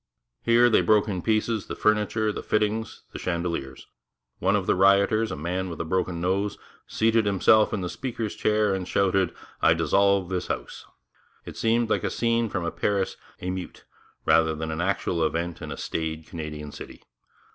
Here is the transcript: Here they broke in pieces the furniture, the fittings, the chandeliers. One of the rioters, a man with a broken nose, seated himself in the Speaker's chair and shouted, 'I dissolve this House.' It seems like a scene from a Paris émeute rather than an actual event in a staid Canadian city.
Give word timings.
Here 0.41 0.67
they 0.67 0.81
broke 0.81 1.07
in 1.07 1.21
pieces 1.21 1.67
the 1.67 1.75
furniture, 1.75 2.31
the 2.33 2.41
fittings, 2.41 3.03
the 3.13 3.19
chandeliers. 3.19 3.85
One 4.39 4.55
of 4.55 4.65
the 4.65 4.73
rioters, 4.73 5.31
a 5.31 5.35
man 5.35 5.69
with 5.69 5.79
a 5.79 5.85
broken 5.85 6.19
nose, 6.19 6.57
seated 6.87 7.27
himself 7.27 7.71
in 7.71 7.81
the 7.81 7.87
Speaker's 7.87 8.33
chair 8.33 8.73
and 8.73 8.87
shouted, 8.87 9.31
'I 9.61 9.75
dissolve 9.75 10.29
this 10.29 10.47
House.' 10.47 10.87
It 11.45 11.55
seems 11.55 11.91
like 11.91 12.03
a 12.03 12.09
scene 12.09 12.49
from 12.49 12.65
a 12.65 12.71
Paris 12.71 13.15
émeute 13.43 13.83
rather 14.25 14.55
than 14.55 14.71
an 14.71 14.81
actual 14.81 15.23
event 15.23 15.61
in 15.61 15.71
a 15.71 15.77
staid 15.77 16.25
Canadian 16.25 16.71
city. 16.71 17.03